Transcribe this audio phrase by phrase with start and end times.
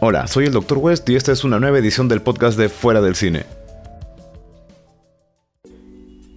[0.00, 0.78] Hola, soy el Dr.
[0.78, 3.46] West y esta es una nueva edición del podcast de Fuera del Cine.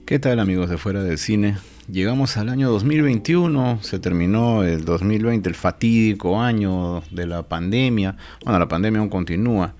[0.05, 1.57] ¿Qué tal amigos de Fuera del Cine?
[1.91, 8.15] Llegamos al año 2021, se terminó el 2020, el fatídico año de la pandemia.
[8.43, 9.73] Bueno, la pandemia aún continúa,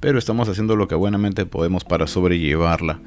[0.00, 3.00] pero estamos haciendo lo que buenamente podemos para sobrellevarla.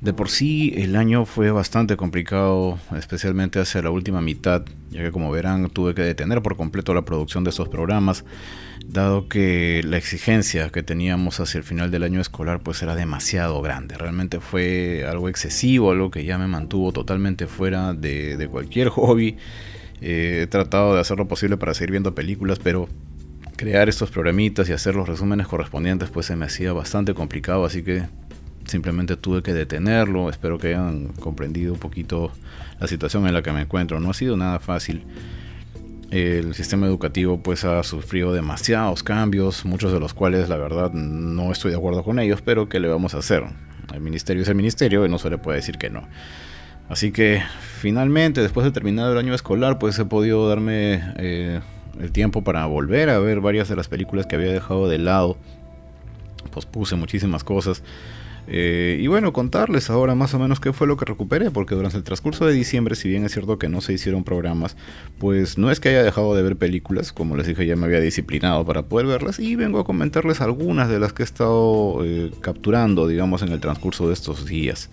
[0.00, 5.10] De por sí el año fue bastante complicado, especialmente hacia la última mitad, ya que
[5.10, 8.24] como verán tuve que detener por completo la producción de estos programas,
[8.88, 13.60] dado que la exigencia que teníamos hacia el final del año escolar pues era demasiado
[13.62, 13.96] grande.
[13.96, 19.36] Realmente fue algo excesivo, algo que ya me mantuvo totalmente fuera de, cualquier hobby.
[20.00, 22.88] Eh, he tratado de hacer lo posible para seguir viendo películas, pero
[23.56, 27.82] crear estos programitas y hacer los resúmenes correspondientes pues se me hacía bastante complicado, así
[27.82, 28.04] que
[28.66, 30.30] simplemente tuve que detenerlo.
[30.30, 32.32] Espero que hayan comprendido un poquito
[32.80, 34.00] la situación en la que me encuentro.
[34.00, 35.04] No ha sido nada fácil.
[36.10, 41.50] El sistema educativo pues ha sufrido demasiados cambios, muchos de los cuales la verdad no
[41.50, 43.44] estoy de acuerdo con ellos, pero ¿qué le vamos a hacer?
[43.92, 46.06] El ministerio es el ministerio y no se le puede decir que no.
[46.88, 47.42] Así que
[47.80, 51.60] finalmente, después de terminar el año escolar, pues he podido darme eh,
[52.00, 55.36] el tiempo para volver a ver varias de las películas que había dejado de lado.
[56.52, 57.82] Pospuse muchísimas cosas.
[58.48, 61.96] Eh, y bueno, contarles ahora más o menos qué fue lo que recuperé, porque durante
[61.96, 64.76] el transcurso de diciembre, si bien es cierto que no se hicieron programas,
[65.18, 68.00] pues no es que haya dejado de ver películas, como les dije ya me había
[68.00, 72.30] disciplinado para poder verlas, y vengo a comentarles algunas de las que he estado eh,
[72.40, 74.90] capturando, digamos, en el transcurso de estos días.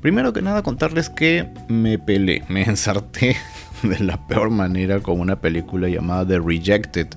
[0.00, 3.36] Primero que nada contarles que me pelé, me ensarté
[3.82, 7.08] de la peor manera con una película llamada The Rejected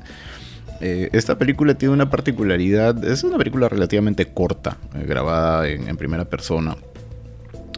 [0.82, 6.26] eh, esta película tiene una particularidad, es una película relativamente corta, eh, grabada en, primera
[6.26, 6.78] persona.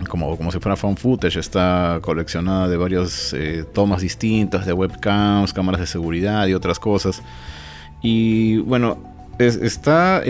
[0.08, 5.54] Como, como si fuera fan footage, está coleccionada de varias eh, tomas distintas, de webcams,
[5.54, 7.22] cámaras de seguridad y otras cosas.
[8.02, 8.98] Y bueno,
[9.38, 10.24] está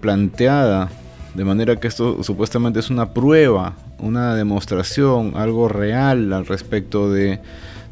[0.00, 0.90] planteada
[1.34, 7.40] de manera que esto supuestamente es una prueba, una demostración, algo real al respecto de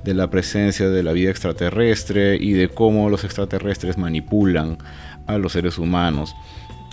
[0.05, 4.79] de la presencia de la vida extraterrestre y de cómo los extraterrestres manipulan
[5.27, 6.35] a los seres humanos.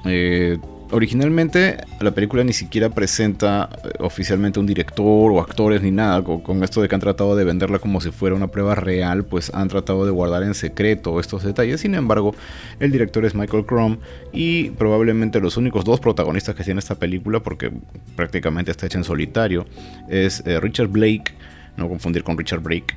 [0.06, 0.58] Eh,
[0.92, 6.24] originalmente la película ni siquiera presenta eh, oficialmente un director o actores ni nada.
[6.24, 9.52] Con, esto de que han tratado de venderla como si fuera una prueba real, pues
[9.54, 11.82] han tratado de guardar en secreto estos detalles.
[11.82, 12.36] Sin embargo,
[12.80, 14.00] el director es Michael Crumb
[14.32, 17.72] y probablemente los únicos dos protagonistas que tiene esta película, porque
[18.16, 19.66] prácticamente está hecha en solitario,
[20.10, 21.34] es eh, Richard Blake
[21.78, 22.96] no confundir con Richard Brake.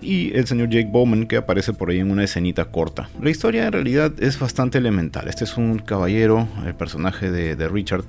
[0.00, 3.08] Y el señor Jake Bowman que aparece por ahí en una escenita corta.
[3.20, 5.28] La historia en realidad es bastante elemental.
[5.28, 8.04] Este es un caballero, el personaje de, Richard,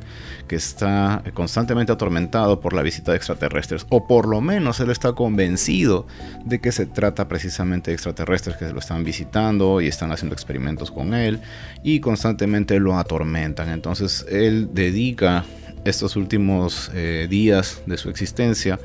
[0.48, 3.86] que está constantemente atormentado por la visita de extraterrestres.
[3.90, 6.08] O por lo menos él está convencido
[6.46, 10.34] de que se trata precisamente de extraterrestres que se lo están visitando y están haciendo
[10.34, 11.42] experimentos con él.
[11.84, 13.70] Y constantemente lo atormentan.
[13.70, 15.44] Entonces él dedica
[15.86, 18.80] estos últimos eh, días de su existencia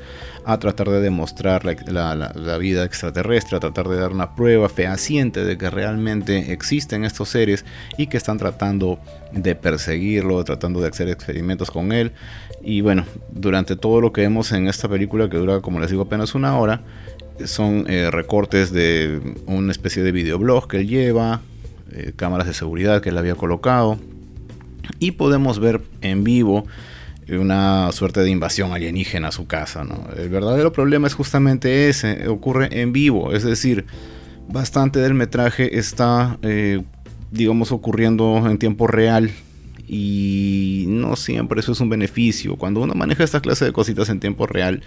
[0.45, 5.57] a tratar de demostrar la, vida extraterrestre, a tratar de dar una prueba fehaciente de
[5.57, 7.65] que realmente existen estos seres
[7.97, 8.99] y que están tratando
[9.31, 12.11] de perseguirlo, tratando de hacer experimentos con él.
[12.63, 16.03] Y bueno, durante todo lo que vemos en esta película, que dura como les digo
[16.03, 16.81] apenas una hora,
[17.45, 21.41] son eh, recortes de una especie de videoblog que él lleva,
[21.91, 23.97] eh, cámaras de seguridad que él había colocado,
[24.99, 26.65] y podemos ver en vivo
[27.37, 29.85] una suerte de invasión alienígena a su casa.
[30.17, 33.85] El verdadero problema es justamente ese, ocurre en vivo, es decir,
[34.47, 36.81] bastante del metraje está, eh,
[37.31, 39.31] digamos, ocurriendo en tiempo real
[39.87, 42.55] y no siempre eso es un beneficio.
[42.55, 44.83] Cuando uno maneja esta clase de cositas en tiempo real,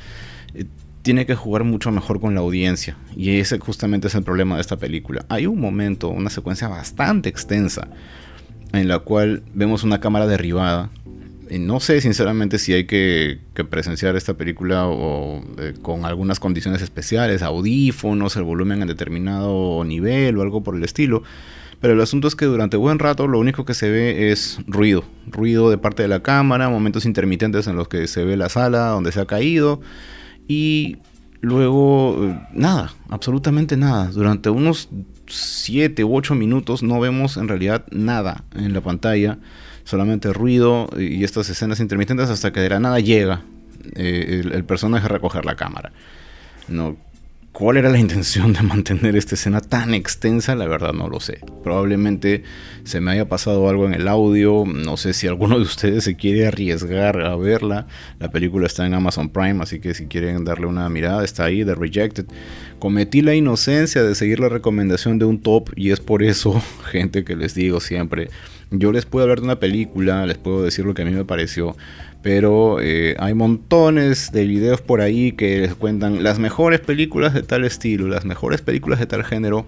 [0.55, 0.65] eh,
[1.03, 2.97] tiene que jugar mucho mejor con la audiencia.
[3.15, 5.26] Y ese justamente es el problema de esta película.
[5.28, 7.88] Hay un momento, una secuencia bastante extensa,
[8.72, 10.91] en la cual vemos una cámara derribada
[11.50, 13.38] no sé sinceramente si hay que,
[13.69, 20.38] presenciar esta película o, eh, con algunas condiciones especiales, audífonos, el volumen en determinado nivel
[20.38, 21.22] o algo por el estilo.
[21.81, 25.05] Pero el asunto es que durante buen rato lo único que se ve es ruido.
[25.26, 28.88] Ruido de parte de la cámara, momentos intermitentes en los que se ve la sala
[28.88, 29.81] donde se ha caído.
[30.49, 30.99] Y
[31.43, 34.11] luego eh, nada, absolutamente nada.
[34.11, 34.88] Durante unos
[35.26, 39.38] 7 u 8 minutos no vemos en realidad nada en la pantalla
[39.85, 43.43] solamente ruido y estas escenas intermitentes hasta que de la nada llega
[43.95, 45.93] eh, el, personaje a recoger la cámara.
[46.69, 46.97] No,
[47.55, 50.56] ¿Cuál era la intención de mantener esta escena tan extensa?
[50.56, 51.39] La verdad no lo sé.
[51.62, 52.43] Probablemente
[52.83, 54.65] se me haya pasado algo en el audio.
[54.67, 57.87] No sé si alguno de ustedes se quiere arriesgar a verla.
[58.19, 61.65] La película está en Amazon Prime, así que si quieren darle una mirada, está ahí,
[61.65, 62.27] The Rejected.
[62.81, 66.61] Cometí la inocencia de seguir la recomendación de un top y es por eso,
[66.91, 68.31] gente, que les digo siempre.
[68.73, 71.25] Yo les puedo hablar de una película, les puedo decir lo que a mí me
[71.25, 71.77] pareció,
[72.25, 77.43] pero eh, hay montones de videos por ahí que les cuentan las mejores películas de
[77.43, 79.67] tal estilo, las mejores películas de tal género.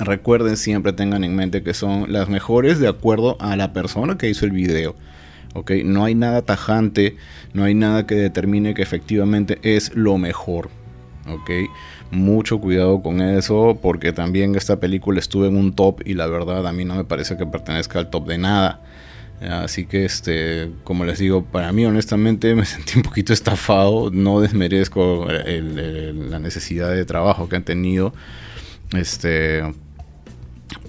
[0.00, 4.28] Recuerden siempre, tengan en mente que son las mejores de acuerdo a la persona que
[4.28, 4.96] hizo el video.
[5.54, 5.70] ¿ok?
[5.84, 7.16] No hay nada tajante,
[7.52, 10.70] no hay nada que determine que efectivamente es lo mejor.
[11.28, 11.50] ¿ok?
[12.10, 16.66] Mucho cuidado con eso porque también esta película estuvo en un top y la verdad
[16.66, 18.80] a mí no me parece que pertenezca al top de nada.
[19.40, 24.10] Así que, este, como les digo, para mí honestamente me sentí un poquito estafado.
[24.10, 28.12] No desmerezco la necesidad de trabajo que han tenido.
[28.92, 29.62] Este,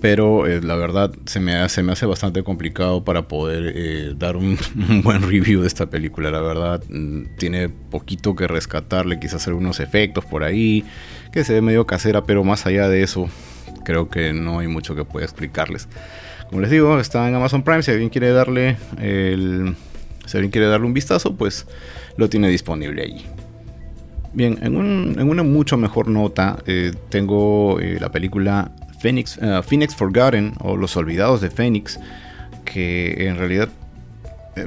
[0.02, 4.36] pero eh, la verdad se me, hace, me hace bastante complicado para poder eh, dar
[4.38, 4.58] un,
[5.04, 6.32] buen review de esta película.
[6.32, 10.86] La verdad mm, tiene poquito que rescatarle, quizás algunos efectos por ahí,
[11.32, 13.30] que se ve medio casera, pero más allá de eso
[13.84, 15.88] creo que no hay mucho que pueda explicarles.
[16.50, 17.84] Como les digo, está en Amazon Prime.
[17.84, 19.76] Si alguien quiere darle el,
[20.26, 21.68] si alguien quiere darle un vistazo, pues
[22.18, 23.26] lo tiene disponible allí.
[24.34, 30.54] Bien, en, una mucho mejor nota, eh, tengo eh, la película Phoenix, uh, Phoenix Forgotten
[30.60, 32.00] o Los Olvidados de Phoenix,
[32.66, 33.70] que en realidad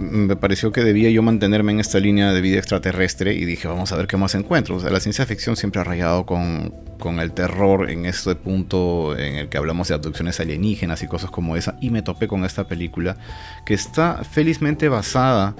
[0.00, 3.92] me pareció que debía yo mantenerme en esta línea de vida extraterrestre y dije, vamos
[3.92, 4.76] a ver qué más encuentro.
[4.76, 9.16] O sea, la ciencia ficción siempre ha rayado con, con el terror en este punto
[9.16, 11.76] en el que hablamos de abducciones alienígenas y cosas como esa.
[11.80, 13.16] Y me topé con esta película
[13.64, 15.54] que está felizmente basada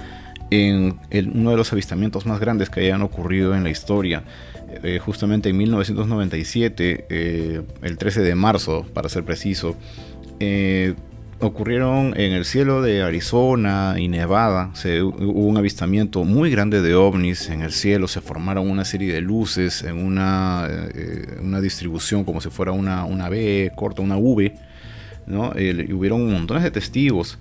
[0.50, 0.98] en
[1.34, 4.24] uno de los avistamientos más grandes que hayan ocurrido en la historia.
[4.82, 9.76] Eh, justamente en 1997, eh, el 13 de marzo, para ser preciso,
[10.40, 10.94] eh,
[11.42, 14.70] ocurrieron en el cielo de Arizona y Nevada.
[14.74, 18.08] Se, hubo un avistamiento muy grande de ovnis en el cielo.
[18.08, 23.04] Se formaron una serie de luces en una, eh, una distribución como si fuera una,
[23.04, 24.54] una B corta, una V.
[25.26, 25.52] ¿no?
[25.58, 27.38] y hubieron montones de testigos.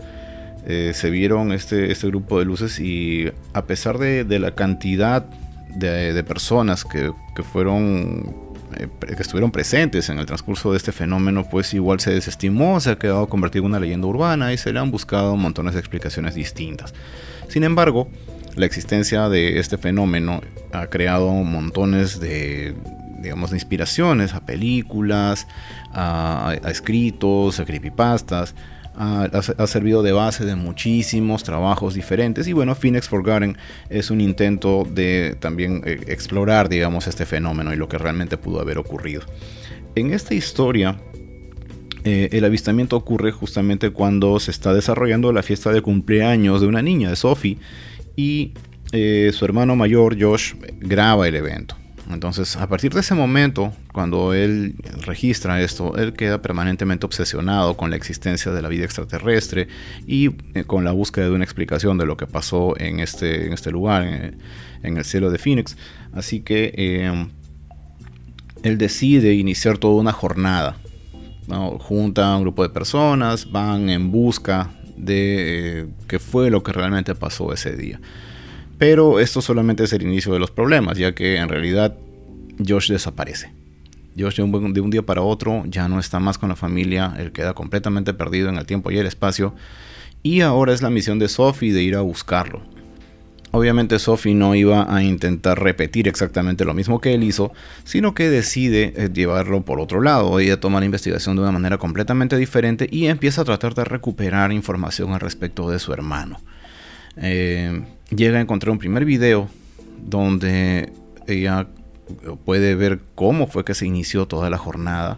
[0.65, 5.25] Eh, se vieron este, este grupo de luces y a pesar de, de la cantidad
[5.75, 10.91] de, de personas que, que fueron eh, que estuvieron presentes en el transcurso de este
[10.91, 14.71] fenómeno, pues igual se desestimó, se ha quedado convertido en una leyenda urbana y se
[14.73, 16.94] le han buscado montones de explicaciones distintas.
[17.47, 18.09] Sin embargo,
[18.56, 20.41] la existencia de este fenómeno
[20.71, 22.75] ha creado montones de
[23.19, 25.47] digamos de inspiraciones a películas,
[25.94, 28.56] a, a escritos, a creepypastas,
[28.96, 33.58] ha, servido de base de muchísimos trabajos diferentes y bueno, Phoenix Forgotten
[33.90, 38.60] es un intento de también eh, explorar, digamos, este fenómeno y lo que realmente pudo
[38.60, 39.22] haber ocurrido.
[39.96, 40.98] En esta historia,
[42.04, 46.82] eh, el avistamiento ocurre justamente cuando se está desarrollando la fiesta de cumpleaños de una
[46.82, 47.58] niña, de Sophie,
[48.16, 48.54] y
[48.92, 51.81] eh, su hermano mayor, Josh, graba el evento.
[52.13, 57.90] Entonces, a partir de ese momento, cuando él registra esto, él queda permanentemente obsesionado con
[57.90, 59.68] la existencia de la vida extraterrestre
[60.08, 63.54] y eh, con la búsqueda de una explicación de lo que pasó en este, en
[63.54, 65.78] este lugar, en, el cielo de Phoenix.
[66.13, 67.30] Así que em,
[68.64, 70.78] él decide iniciar toda una jornada.
[71.80, 76.72] Junta a un grupo de personas, van en busca de eh, qué fue lo que
[76.72, 78.00] realmente pasó ese día.
[78.81, 81.95] Pero esto solamente es el inicio de los problemas, ya que en realidad
[82.68, 83.51] Josh desaparece.
[84.18, 87.54] Josh de un, día para otro ya no está más con la familia, él queda
[87.54, 89.54] completamente perdido en el tiempo y el espacio.
[90.23, 92.64] Y ahora es la misión de Sophie de ir a buscarlo.
[93.52, 97.52] Obviamente Sophie no iba a intentar repetir exactamente lo mismo que él hizo,
[97.83, 100.40] sino que decide eh, llevarlo por otro lado.
[100.40, 104.52] Ella toma la investigación de una manera completamente diferente y empieza a tratar de recuperar
[104.52, 106.42] información al respecto de su hermano.
[107.18, 107.83] Eh,
[108.15, 109.49] llega a encontrar un primer video
[109.97, 110.91] donde
[111.27, 111.68] ella
[112.45, 115.18] puede ver cómo fue que se inició toda la jornada,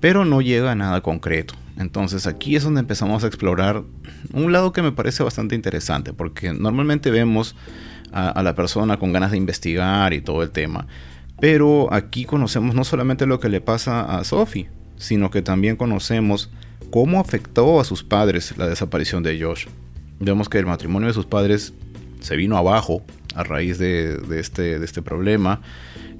[0.00, 1.54] pero no llega a nada concreto.
[1.78, 3.84] Entonces aquí es donde empezamos a explorar
[4.32, 7.54] un lado que me parece bastante interesante, porque normalmente vemos
[8.12, 10.86] a, la persona con ganas de investigar y todo el tema,
[11.40, 16.50] pero aquí conocemos no solamente lo que le pasa a Sophie, sino que también conocemos
[16.90, 19.66] cómo afectó a sus padres la desaparición de Josh.
[20.20, 21.74] Vemos que el matrimonio de sus padres
[22.20, 23.02] se vino abajo
[23.34, 25.60] a raíz de, este, este problema.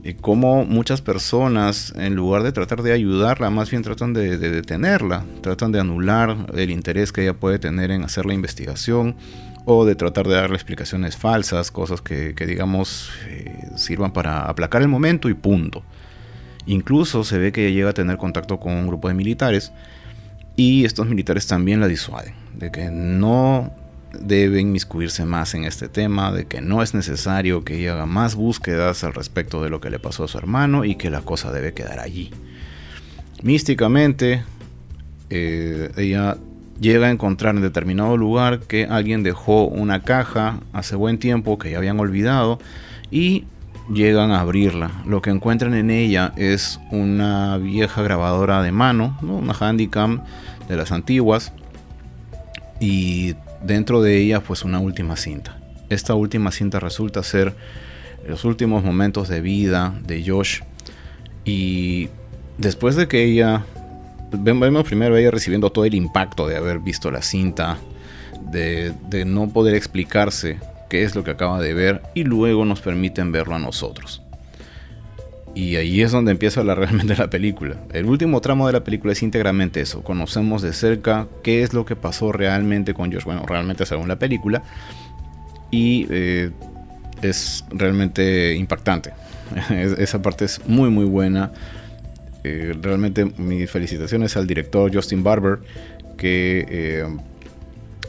[0.05, 5.25] Y cómo muchas personas, en lugar de tratar de ayudarla, más bien tratan de, detenerla,
[5.43, 9.17] tratan de anular el interés que ella puede tener en hacer la investigación
[9.65, 14.89] o de tratar de darle explicaciones falsas, cosas que, digamos eh, sirvan para aplacar el
[14.89, 15.83] momento y punto.
[16.67, 19.73] Incluso se ve que llega a tener contacto con un grupo de militares
[20.55, 23.73] y estos militares también la disuaden, de que no
[24.13, 28.35] debe inmiscuirse más en este tema, de que no es necesario que ella haga más
[28.35, 31.53] búsquedas al respecto de lo que le pasó a su hermano y que la cosa
[31.53, 32.31] debe quedar allí.
[33.43, 34.43] Místicamente,
[35.31, 36.39] eh, ella
[36.81, 41.71] llega a encontrar en determinado lugar que alguien dejó una caja hace buen tiempo que
[41.71, 42.59] ya habían olvidado
[43.11, 43.45] y
[43.93, 44.91] llegan a abrirla.
[45.07, 50.23] Lo que encuentran en ella es una vieja grabadora de mano, una Handycam
[50.69, 51.53] de las antiguas
[52.81, 55.59] y dentro de ella pues una última cinta.
[55.89, 57.55] Esta última cinta resulta ser
[58.27, 60.61] los últimos momentos de vida de Josh
[61.45, 62.09] y
[62.59, 63.65] después de que ella
[64.31, 67.79] vemos primero ella recibiendo todo el impacto de haber visto la cinta,
[68.51, 68.95] de,
[69.27, 70.59] no poder explicarse
[70.91, 74.23] qué es lo que acaba de ver y luego nos permiten verlo a nosotros.
[75.59, 77.79] Y ahí es donde empieza la, realmente la película.
[77.93, 80.05] El último tramo de la película es íntegramente eso.
[80.05, 83.25] Conocemos de cerca qué es lo que pasó realmente con Josh.
[83.25, 84.63] Bueno, realmente según la película.
[85.73, 86.53] Y eh,
[87.23, 89.11] es realmente impactante.
[89.99, 91.51] Esa parte es muy muy buena.
[92.45, 95.59] Eh, realmente mis felicitaciones al director Justin Barber,
[96.17, 97.17] que eh,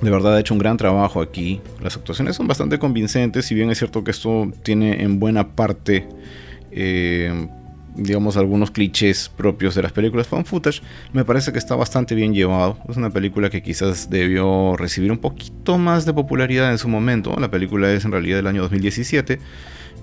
[0.01, 1.61] de verdad ha hecho un gran trabajo aquí.
[1.81, 6.07] Las actuaciones son bastante convincentes, si bien es cierto que esto tiene en buena parte,
[6.71, 7.47] eh,
[7.95, 12.33] digamos, algunos clichés propios de las películas fan footage, me parece que está bastante bien
[12.33, 12.77] llevado.
[12.87, 17.35] Es una película que quizás debió recibir un poquito más de popularidad en su momento.
[17.39, 19.39] La película es en realidad del año 2017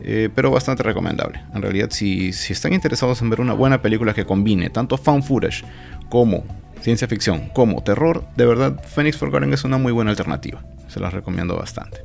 [0.03, 1.41] eh, pero bastante recomendable.
[1.55, 5.23] En realidad, si, si, están interesados en ver una buena película que combine tanto fan
[5.23, 5.65] footage
[6.09, 6.45] como
[6.81, 10.63] ciencia ficción, como terror, de verdad, Phoenix Forgotten es una muy buena alternativa.
[10.89, 12.05] Se las recomiendo bastante.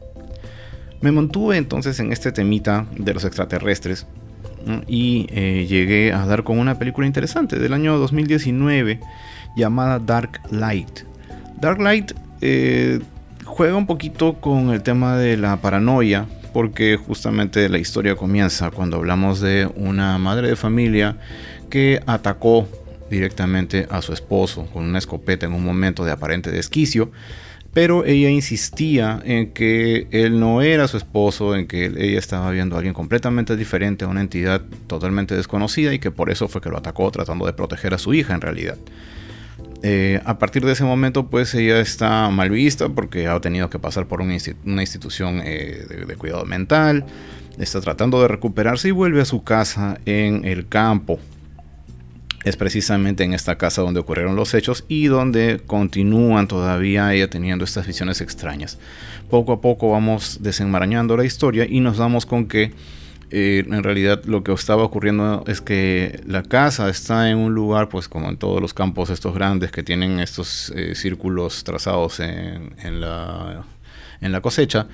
[1.02, 4.08] Me mantuve entonces en este temita de los extraterrestres
[4.88, 9.00] y eh, llegué a dar con una película interesante del año 2019
[9.56, 11.02] llamada Dark Light.
[11.60, 13.00] Dark Light eh,
[13.46, 18.98] juega un poquito con el tema de la paranoia, porque justamente la historia comienza cuando
[18.98, 21.18] hablamos de una madre de familia
[21.70, 22.68] que atacó
[23.10, 27.12] directamente a su esposo con una escopeta en un momento de aparente desquicio,
[27.74, 32.76] pero ella insistía en que él no era su esposo, en que ella estaba viendo
[32.76, 36.70] a alguien completamente diferente, a una entidad totalmente desconocida y que por eso fue que
[36.70, 38.78] lo atacó tratando de proteger a su hija en realidad.
[39.84, 43.80] Eh, a partir de ese momento, pues ella está mal vista porque ha tenido que
[43.80, 47.06] pasar por una, institución eh, de, cuidado mental,
[47.58, 51.20] está tratando de recuperarse y vuelve a su casa en el campo.
[52.44, 57.66] Es precisamente en esta casa donde ocurrieron los hechos y donde continúan todavía ella teniendo
[57.66, 58.80] estas visiones extrañas.
[59.30, 62.74] Poco a poco vamos desenmarañando la historia y nos damos con que
[63.34, 67.88] eh, en realidad lo que estaba ocurriendo es que la casa está en un lugar,
[67.88, 72.74] pues como en todos los campos estos grandes que tienen estos eh, círculos trazados en,
[73.00, 73.64] la,
[74.20, 74.88] en la cosecha,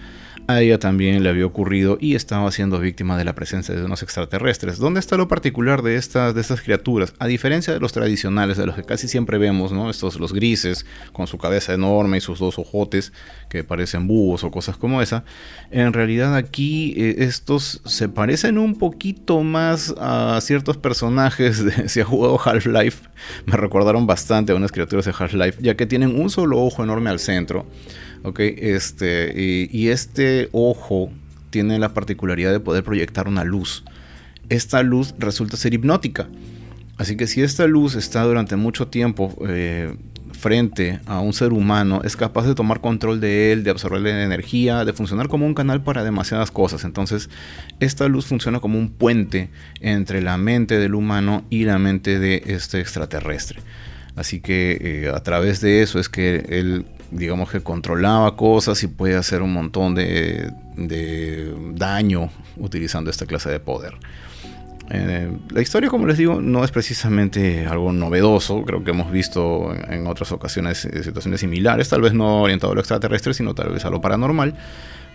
[0.48, 4.02] a ella también le había ocurrido y estaba siendo víctima de la presencia de unos
[4.02, 4.78] extraterrestres.
[4.80, 7.14] ¿Dónde está lo particular de estas, de estas criaturas?
[7.20, 9.90] A diferencia de los tradicionales, de los que casi siempre vemos, ¿no?
[9.90, 13.12] Estos, los grises, con su cabeza enorme y sus dos ojotes
[13.50, 15.26] que parecen búhos o cosas como esa.
[15.70, 22.00] En realidad aquí eh, estos se parecen un poquito más a ciertos personajes de, si
[22.00, 23.10] ha jugado Half-Life.
[23.46, 27.10] Me recordaron bastante a unas criaturas de Half-Life, ya que tienen un solo ojo enorme
[27.10, 27.66] al centro
[28.24, 29.34] Ok, este,
[29.72, 31.12] y, este ojo
[31.50, 33.84] tiene la particularidad de poder proyectar una luz.
[34.50, 36.28] Esta luz resulta ser hipnótica.
[36.98, 39.96] Así que si esta luz está durante mucho tiempo eh,
[40.34, 44.84] frente a un ser humano, es capaz de tomar control de él, de absorberle energía,
[44.84, 46.84] de funcionar como un canal para demasiadas cosas.
[46.84, 47.30] Entonces,
[47.80, 52.44] esta luz funciona como un puente entre la mente del humano y la mente de
[52.48, 53.60] este extraterrestre.
[54.16, 58.88] Así que eh, a través de eso es que él digamos que controlaba cosas y
[58.88, 60.52] puede hacer un montón de,
[61.76, 63.96] daño utilizando esta clase de poder.
[64.90, 68.64] Eh, la historia, como les digo, no es precisamente algo novedoso.
[68.64, 72.76] Creo que hemos visto en, otras ocasiones eh, situaciones similares, tal vez no orientado a
[72.76, 74.56] lo extraterrestre, sino tal vez a lo paranormal.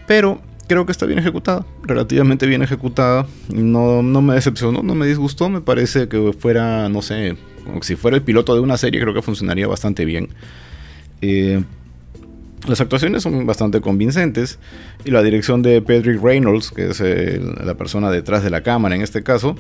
[0.07, 3.27] Pero creo que está bien ejecutada, relativamente bien ejecutada.
[3.49, 5.49] No, no me decepcionó, no me disgustó.
[5.49, 7.37] Me parece que fuera, no sé,
[7.81, 10.29] si fuera el piloto de una serie, creo que funcionaría bastante bien.
[11.23, 11.63] Eh,
[12.67, 14.59] las actuaciones son bastante convincentes
[15.05, 19.03] y la dirección de Pedrick Reynolds, que es la persona detrás de la cámara en
[19.03, 19.57] este caso,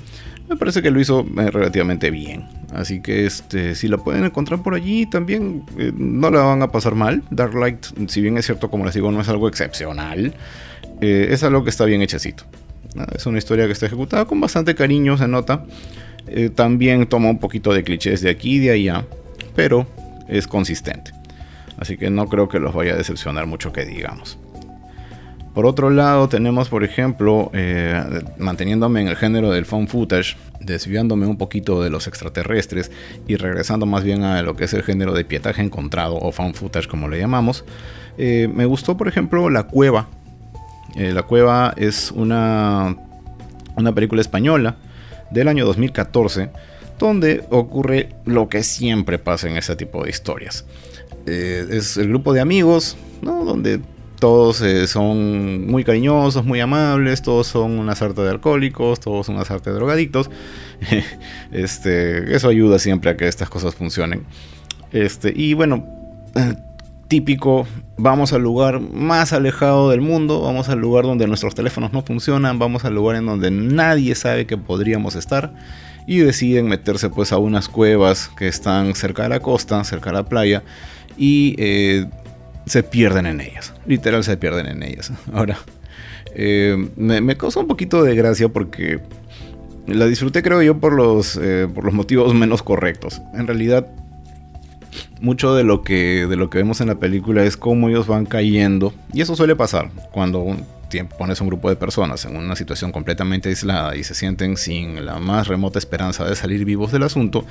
[0.48, 2.44] me parece que lo hizo eh, relativamente bien.
[2.72, 6.70] Así que este, si la pueden encontrar por allí también eh, no la van a
[6.70, 7.22] pasar mal.
[7.30, 10.34] Dark Light, si bien es cierto, como les digo, no es algo excepcional,
[11.00, 12.44] eh, es algo que está bien hechecito.
[13.14, 15.64] Es una historia que está ejecutada con bastante cariño, se nota.
[16.54, 19.06] También toma un poquito de clichés de aquí y de allá,
[19.56, 19.86] pero
[20.28, 21.12] es consistente.
[21.82, 24.38] Así que no creo que los vaya a decepcionar mucho que digamos.
[25.52, 31.26] Por otro lado, tenemos, por ejemplo, eh, manteniéndome en el género del found footage, desviándome
[31.26, 32.92] un poquito de los extraterrestres
[33.26, 36.54] y regresando más bien a lo que es el género de pietaje encontrado o found
[36.54, 37.64] footage, como le llamamos.
[38.16, 40.06] Eh, me gustó, por ejemplo, La Cueva.
[40.94, 42.96] Eh, la Cueva es una,
[43.74, 44.76] una película española
[45.32, 46.48] del año 2014
[47.00, 50.64] donde ocurre lo que siempre pasa en ese tipo de historias.
[51.26, 53.44] Es el grupo de amigos, ¿no?
[53.44, 53.80] Donde
[54.22, 59.34] todos eh, son muy cariñosos, muy amables, todos son una sarta de alcohólicos, todos son
[59.34, 60.30] una sarta de drogadictos.
[61.50, 64.24] este, eso ayuda siempre a que estas cosas funcionen.
[64.92, 65.84] Este, y bueno,
[66.36, 66.54] eh,
[67.12, 67.66] típico,
[67.98, 72.58] vamos al lugar más alejado del mundo, vamos al lugar donde nuestros teléfonos no funcionan,
[72.58, 75.52] vamos al lugar en donde nadie sabe que podríamos estar
[76.06, 80.16] y deciden meterse pues a unas cuevas que están cerca de la costa, cerca de
[80.16, 80.62] la playa
[81.18, 82.06] y eh,
[82.64, 83.74] se pierden en ellas.
[83.84, 85.12] Literal se pierden en ellas.
[85.34, 85.58] Ahora,
[86.34, 89.02] eh, me, causa un poquito de gracia porque
[89.86, 93.20] la disfruté creo yo por los, eh, por los motivos menos correctos.
[93.34, 93.86] En realidad,
[95.20, 98.26] mucho de lo, que, de lo que vemos en la película es cómo ellos van
[98.26, 98.92] cayendo.
[99.12, 100.56] Y eso suele pasar cuando
[101.18, 105.18] pones un grupo de personas en una situación completamente aislada y se sienten sin la
[105.18, 107.46] más remota esperanza de salir vivos del asunto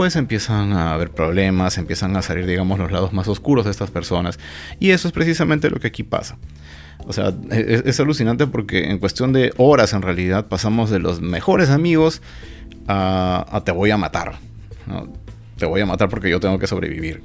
[0.00, 3.90] pues empiezan a haber problemas, empiezan a salir, digamos, los lados más oscuros de estas
[3.90, 4.38] personas.
[4.78, 6.38] Y eso es precisamente lo que aquí pasa.
[7.06, 11.68] O sea, es, alucinante porque en cuestión de horas en realidad pasamos de los mejores
[11.68, 12.22] amigos
[12.88, 14.38] a, te voy a matar.
[15.60, 17.22] Te voy a matar porque yo tengo que sobrevivir.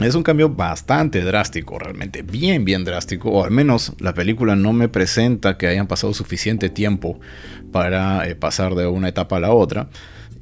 [0.00, 4.72] Es un cambio bastante drástico, realmente bien, bien drástico, o al menos la película no
[4.72, 7.20] me presenta que hayan pasado suficiente tiempo
[7.70, 9.88] para eh, pasar de una etapa a la otra.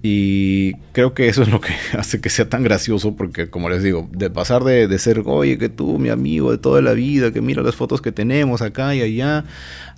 [0.01, 3.83] Y creo que eso es lo que hace que sea tan gracioso, porque como les
[3.83, 7.41] digo, de pasar de, ser, oye, que tú, mi amigo de toda la vida, que
[7.41, 9.45] mira las fotos que tenemos acá y allá,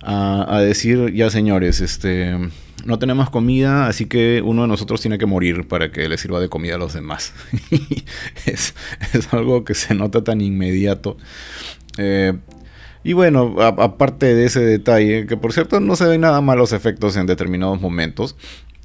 [0.03, 2.35] a, decir, ya señores, este,
[2.85, 6.39] no tenemos comida, así que uno de nosotros tiene que morir para que le sirva
[6.39, 7.33] de comida a los demás.
[8.45, 8.73] es,
[9.31, 11.17] algo que se nota tan inmediato.
[11.97, 12.33] Eh,
[13.03, 17.17] y bueno, aparte de ese detalle, que por cierto no se ven nada malos efectos
[17.17, 18.35] en determinados momentos,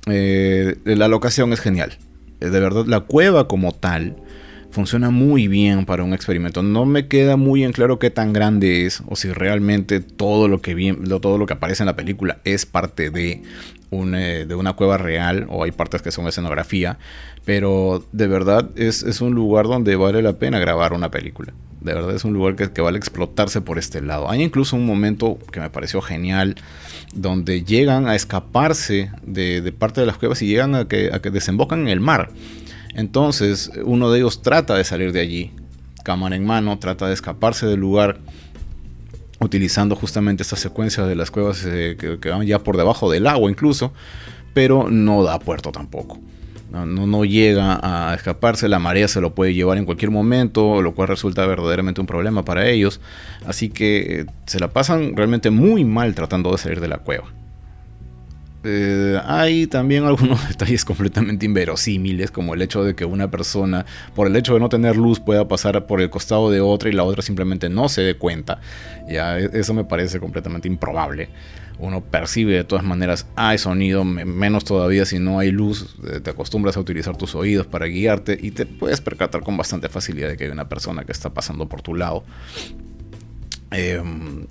[0.07, 1.99] eh, la locación es genial.
[2.41, 4.17] Eh, de verdad, la cueva como tal
[4.71, 6.63] funciona muy bien para un experimento.
[6.63, 10.61] No me queda muy en claro qué tan grande es o si realmente todo lo
[10.61, 13.43] que, todo lo que aparece en la película es parte de,
[13.91, 16.99] eh, de una cueva real o hay partes que son escenografía.
[17.45, 21.55] Pero de verdad es, un lugar donde vale la pena grabar una película.
[21.87, 24.29] De verdad es un lugar que, que vale explotarse por este lado.
[24.29, 26.57] Hay incluso un momento que me pareció genial
[27.15, 31.31] donde llegan a escaparse de, parte de las cuevas y llegan a que, a que
[31.31, 32.31] desembocan en el mar.
[32.95, 35.53] Entonces uno de ellos trata de salir de allí,
[36.03, 38.19] cámara en mano, trata de escaparse del lugar
[39.39, 43.51] utilizando justamente esta secuencia de las cuevas eh, que, van ya por debajo del agua
[43.51, 43.93] incluso,
[44.55, 46.19] pero no da puerto tampoco.
[46.71, 51.09] No, llega a escaparse, la marea se lo puede llevar en cualquier momento, lo cual
[51.09, 53.01] resulta verdaderamente un problema para ellos.
[53.47, 57.33] Así que eh, se la pasan realmente muy mal tratando de salir de la cueva.
[58.69, 64.27] Eh, hay también algunos detalles completamente inverosímiles, como el hecho de que una persona, por
[64.27, 67.05] el hecho de no tener luz, pueda pasar por el costado de otra y la
[67.05, 68.61] otra simplemente no se dé cuenta.
[69.09, 71.29] Ya, e, eso me parece completamente improbable
[71.79, 76.31] uno percibe de todas maneras, hay sonido, menos todavía si no hay luz, eh, te
[76.31, 80.37] acostumbras a utilizar tus oídos para guiarte y te puedes percatar con bastante facilidad de
[80.37, 82.25] que hay una persona que está pasando por tu lado.
[83.71, 84.47] Em,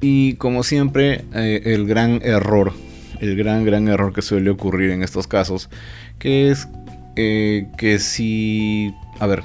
[0.00, 2.72] y como siempre, eh, el gran error,
[3.20, 5.70] el gran, gran error que suele ocurrir en estos casos,
[6.18, 6.68] que es
[7.16, 9.42] eh, que si, a ver,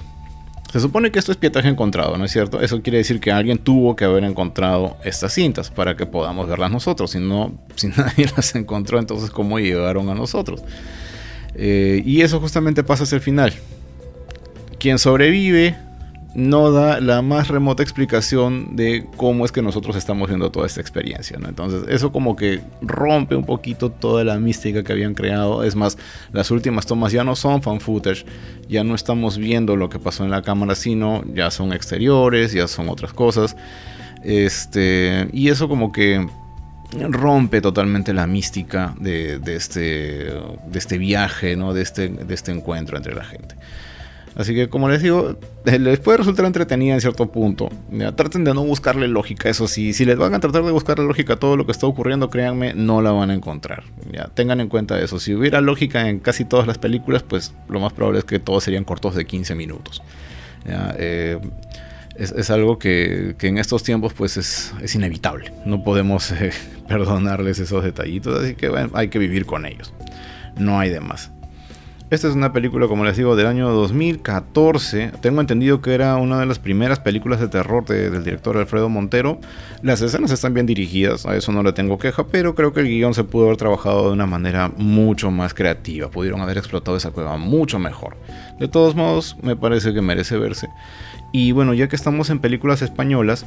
[0.72, 2.62] se supone que esto es pietaje encontrado, ¿no es cierto?
[2.62, 6.72] Eso quiere decir que alguien tuvo que haber encontrado estas cintas para que podamos verlas
[6.72, 7.12] nosotros.
[7.12, 10.64] Si no, si nadie las encontró, entonces ¿cómo llegaron a nosotros?
[11.56, 13.54] Eh, y eso justamente pasa hacia el final.
[14.80, 15.76] Quien sobrevive
[16.34, 20.80] no da la más remota explicación de cómo es que nosotros estamos viendo toda esta
[20.80, 21.38] experiencia.
[21.46, 25.63] Entonces eso como que rompe un poquito toda la mística que habían creado.
[25.63, 25.98] Es más,
[26.32, 28.26] las últimas tomas ya no son fan footage,
[28.70, 32.67] ya no estamos viendo lo que pasó en la cámara, sino ya son exteriores, ya
[32.67, 33.58] son otras cosas.
[34.24, 36.26] Este, y eso como que
[37.10, 41.74] rompe totalmente la mística de, este, de este viaje, ¿no?
[41.74, 43.56] de, este, de este encuentro entre la gente.
[44.36, 47.70] Así que como les digo, eh, les puede resultar entretenida en cierto punto.
[48.15, 49.94] traten de no buscarle lógica, eso sí.
[49.94, 52.74] Si les van a tratar de buscarle lógica a todo lo que está ocurriendo, créanme,
[52.74, 53.84] no la van a encontrar.
[54.34, 55.20] Tengan en cuenta eso.
[55.20, 58.63] Si hubiera lógica en casi todas las películas, pues lo más probable es que todos
[58.63, 60.02] serían cortos de 15 minutos.
[60.65, 61.39] Eh,
[62.15, 65.52] es, algo que, en estos tiempos pues es, inevitable.
[65.65, 66.52] No podemos eh,
[66.88, 69.94] perdonarles esos detallitos, así que bueno, hay que vivir con ellos.
[70.58, 71.32] No hay de más.
[72.12, 75.13] Esta es una película, como les digo, del año 2014.
[75.21, 79.39] Tengo entendido que era una de las primeras películas de terror del director Alfredo Montero.
[79.82, 82.89] Las escenas están bien dirigidas, a eso no le tengo queja, pero creo que el
[82.89, 86.12] guion se pudo haber trabajado de una manera mucho más creativa.
[86.12, 88.17] Pudieron haber explotado esa cueva mucho mejor.
[88.60, 90.67] De todos modos, me parece que merece verse.
[91.32, 93.45] Y bueno, ya que estamos en películas españolas,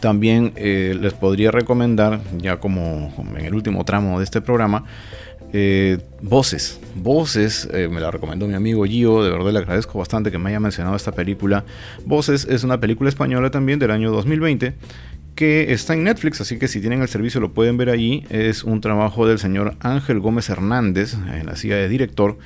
[0.00, 4.84] también eh, les podría recomendar, ya como en el último tramo de este programa,
[5.52, 6.80] eh, Voces.
[6.94, 10.50] Voces, eh, me la recomendó mi amigo Gio, de verdad le agradezco bastante que me
[10.50, 11.64] haya mencionado esta película.
[12.04, 14.74] Voces es una película española también del año 2020
[15.34, 18.24] que está en Netflix, así que si tienen el servicio lo pueden ver allí.
[18.28, 22.38] Es un trabajo del señor Ángel Gómez Hernández en la silla de director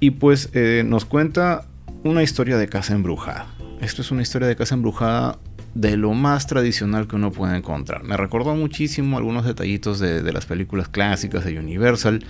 [0.00, 0.50] y pues
[0.84, 1.66] nos cuenta
[2.04, 3.46] una historia de casa embrujada.
[3.80, 5.38] Esto es una historia de casa embrujada
[5.76, 8.02] de lo más tradicional que uno puede encontrar.
[8.02, 12.24] Me recordó muchísimo algunos detallitos de, las películas clásicas de Universal.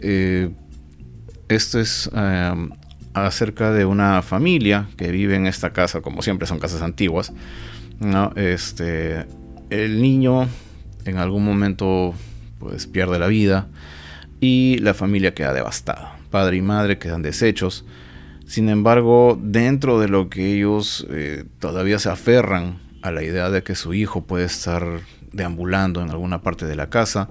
[0.00, 0.50] Eh,
[1.48, 2.70] esto es em,
[3.12, 7.32] acerca de una familia que vive en esta casa, como siempre son casas antiguas.
[8.36, 9.26] Este,
[9.68, 10.48] el niño
[11.04, 12.14] en algún momento
[12.58, 13.66] pues pierde la vida
[14.40, 16.16] y la familia queda devastada.
[16.30, 17.84] Padre y madre quedan deshechos
[18.48, 23.62] sin embargo, dentro de lo que ellos eh, todavía se aferran a la idea de
[23.62, 25.00] que su hijo puede estar
[25.32, 27.28] deambulando en alguna parte de la casa,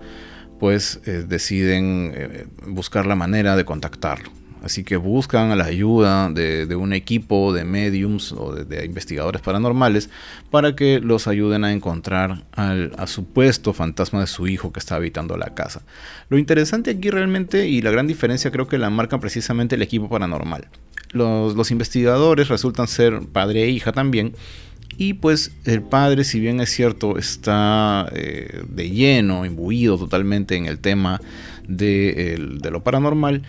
[0.59, 4.29] pues eh, deciden eh, buscar la manera de contactarlo.
[4.61, 10.11] Así que buscan la ayuda de, un equipo de mediums o de, investigadores paranormales
[10.51, 15.35] para que los ayuden a encontrar al supuesto fantasma de su hijo que está habitando
[15.35, 15.81] la casa.
[16.29, 20.09] Lo interesante aquí realmente y la gran diferencia creo que la marca precisamente el equipo
[20.09, 20.67] paranormal.
[21.11, 24.33] Los, investigadores resultan ser padre e hija también.
[24.97, 30.65] Y pues el padre, si bien es cierto, está eh, de lleno, imbuido totalmente en
[30.65, 31.21] el tema
[31.67, 33.43] de, de lo paranormal,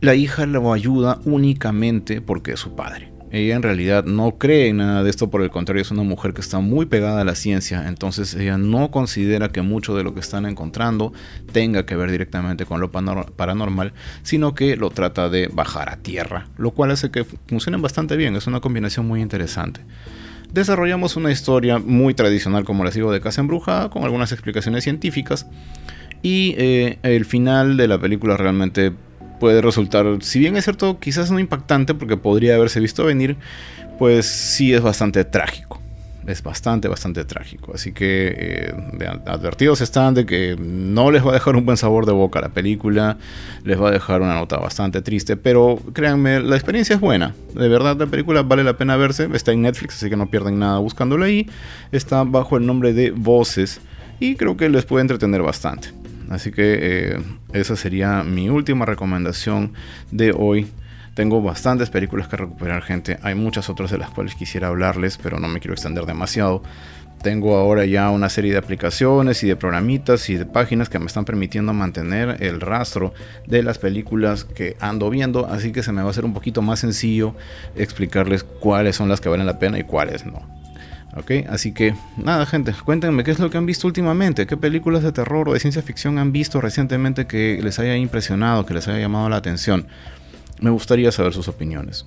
[0.00, 3.17] la hija lo ayuda únicamente porque es su padre.
[3.30, 6.32] Ella en realidad no cree en nada de esto, por el contrario es una mujer
[6.32, 10.14] que está muy pegada a la ciencia, entonces ella no considera que mucho de lo
[10.14, 11.12] que están encontrando
[11.52, 16.48] tenga que ver directamente con lo paranormal, sino que lo trata de bajar a tierra,
[16.56, 19.80] lo cual hace que funcionen bastante bien, es una combinación muy interesante.
[20.52, 25.46] Desarrollamos una historia muy tradicional, como les digo, de casa embrujada, con algunas explicaciones científicas,
[26.22, 28.92] y eh, el final de la película realmente
[29.38, 33.36] puede resultar, si bien es cierto, quizás no impactante porque podría haberse visto venir,
[33.98, 35.80] pues sí es bastante trágico.
[36.26, 37.72] Es bastante, bastante trágico.
[37.74, 38.74] Así que eh,
[39.26, 42.50] advertidos están de que no les va a dejar un buen sabor de boca la
[42.50, 43.16] película,
[43.64, 47.34] les va a dejar una nota bastante triste, pero créanme, la experiencia es buena.
[47.54, 49.26] De verdad, la película vale la pena verse.
[49.32, 51.48] Está en Netflix, así que no pierden nada buscándola ahí.
[51.92, 53.80] Está bajo el nombre de Voces
[54.20, 55.88] y creo que les puede entretener bastante.
[56.30, 59.72] Así que eh, esa sería mi última recomendación
[60.10, 60.68] de hoy.
[61.14, 63.18] Tengo bastantes películas que recuperar, gente.
[63.22, 66.62] Hay muchas otras de las cuales quisiera hablarles, pero no me quiero extender demasiado.
[67.22, 71.06] Tengo ahora ya una serie de aplicaciones y de programitas y de páginas que me
[71.06, 73.12] están permitiendo mantener el rastro
[73.46, 76.62] de las películas que ando viendo, así que se me va a hacer un poquito
[76.62, 77.34] más sencillo
[77.74, 80.57] explicarles cuáles son las que valen la pena y cuáles no.
[81.16, 81.32] ¿Ok?
[81.48, 85.12] Así que nada, gente, cuéntenme qué es lo que han visto últimamente, qué películas de
[85.12, 88.98] terror o de ciencia ficción han visto recientemente que les haya impresionado, que les haya
[88.98, 89.86] llamado la atención.
[90.60, 92.04] Me gustaría saber sus opiniones.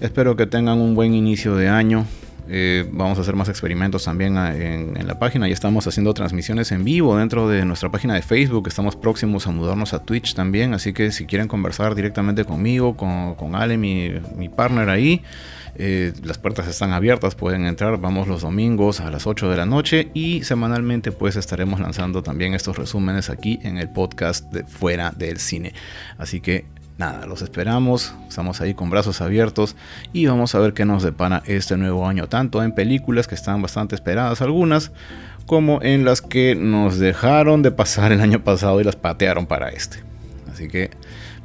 [0.00, 2.06] Espero que tengan un buen inicio de año.
[2.52, 5.46] Eh, vamos a hacer más experimentos también ah, en, la página.
[5.46, 8.66] Ya estamos haciendo transmisiones en vivo dentro de nuestra página de Facebook.
[8.66, 10.74] Estamos próximos a mudarnos a Twitch también.
[10.74, 15.22] Así que si quieren conversar directamente conmigo, con, con Ale, mi, mi partner ahí
[15.76, 19.66] eh, las puertas están abiertas, pueden entrar, vamos los domingos a las 8 de la
[19.66, 25.10] noche y semanalmente pues estaremos lanzando también estos resúmenes aquí en el podcast de Fuera
[25.10, 25.72] del Cine.
[26.18, 26.66] Así que
[27.00, 29.74] nada, los esperamos, estamos ahí con brazos abiertos
[30.12, 33.62] y vamos a ver qué nos depara este nuevo año, tanto en películas que están
[33.62, 34.92] bastante esperadas algunas,
[35.46, 39.70] como en las que nos dejaron de pasar el año pasado y las patearon para
[39.70, 39.98] este.
[40.52, 40.90] Así que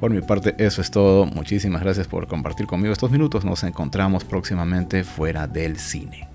[0.02, 1.26] por mi parte, eso es todo.
[1.26, 3.46] Muchísimas gracias por compartir conmigo estos minutos.
[3.46, 6.35] Nos encontramos próximamente fuera del cine.